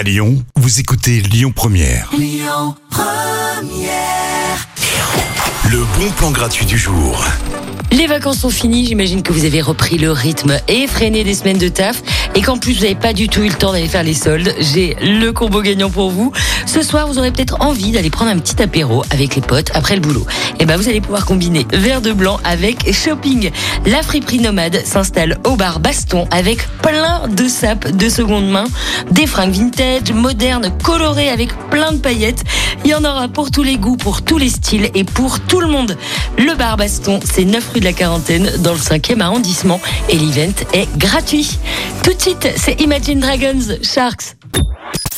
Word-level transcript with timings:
À 0.00 0.02
Lyon, 0.02 0.42
vous 0.56 0.80
écoutez 0.80 1.20
Lyon 1.20 1.52
Première. 1.54 2.10
Le 5.70 5.98
bon 5.98 6.10
plan 6.16 6.30
gratuit 6.30 6.64
du 6.64 6.78
jour. 6.78 7.22
Les 7.92 8.06
vacances 8.06 8.38
sont 8.38 8.50
finies, 8.50 8.86
j'imagine 8.86 9.22
que 9.22 9.30
vous 9.30 9.44
avez 9.44 9.60
repris 9.60 9.98
le 9.98 10.10
rythme 10.10 10.58
effréné 10.68 11.22
des 11.22 11.34
semaines 11.34 11.58
de 11.58 11.68
taf 11.68 12.02
et 12.34 12.40
qu'en 12.40 12.56
plus 12.56 12.74
vous 12.74 12.82
n'avez 12.84 12.94
pas 12.94 13.12
du 13.12 13.28
tout 13.28 13.42
eu 13.42 13.48
le 13.48 13.54
temps 13.54 13.72
d'aller 13.72 13.88
faire 13.88 14.02
les 14.02 14.14
soldes. 14.14 14.54
J'ai 14.58 14.96
le 15.02 15.32
combo 15.32 15.60
gagnant 15.60 15.90
pour 15.90 16.10
vous. 16.10 16.32
Ce 16.72 16.82
soir, 16.82 17.08
vous 17.08 17.18
aurez 17.18 17.32
peut-être 17.32 17.56
envie 17.62 17.90
d'aller 17.90 18.10
prendre 18.10 18.30
un 18.30 18.38
petit 18.38 18.62
apéro 18.62 19.02
avec 19.10 19.34
les 19.34 19.42
potes 19.42 19.72
après 19.74 19.96
le 19.96 20.00
boulot. 20.00 20.24
Et 20.60 20.66
ben 20.66 20.76
vous 20.76 20.88
allez 20.88 21.00
pouvoir 21.00 21.26
combiner 21.26 21.66
verre 21.72 22.00
de 22.00 22.12
blanc 22.12 22.38
avec 22.44 22.94
shopping. 22.94 23.50
La 23.86 24.04
friperie 24.04 24.38
nomade 24.38 24.80
s'installe 24.86 25.40
au 25.44 25.56
bar 25.56 25.80
Baston 25.80 26.28
avec 26.30 26.68
plein 26.80 27.26
de 27.26 27.48
sapes 27.48 27.90
de 27.90 28.08
seconde 28.08 28.48
main, 28.48 28.66
des 29.10 29.26
fringues 29.26 29.50
vintage, 29.50 30.12
modernes, 30.12 30.72
colorées 30.84 31.28
avec 31.28 31.50
plein 31.70 31.90
de 31.90 31.98
paillettes. 31.98 32.44
Il 32.84 32.92
y 32.92 32.94
en 32.94 33.02
aura 33.02 33.26
pour 33.26 33.50
tous 33.50 33.64
les 33.64 33.76
goûts, 33.76 33.96
pour 33.96 34.22
tous 34.22 34.38
les 34.38 34.48
styles 34.48 34.90
et 34.94 35.02
pour 35.02 35.40
tout 35.40 35.58
le 35.58 35.66
monde. 35.66 35.96
Le 36.38 36.54
bar 36.54 36.76
Baston, 36.76 37.18
c'est 37.24 37.44
9 37.44 37.68
rue 37.74 37.80
de 37.80 37.84
la 37.84 37.92
Quarantaine 37.92 38.48
dans 38.60 38.74
le 38.74 38.78
5e 38.78 39.20
arrondissement 39.20 39.80
et 40.08 40.16
l'event 40.16 40.54
est 40.72 40.88
gratuit. 40.96 41.58
Tout 42.04 42.12
de 42.12 42.20
suite, 42.20 42.48
c'est 42.54 42.80
Imagine 42.80 43.18
Dragons 43.18 43.76
Sharks. 43.82 44.39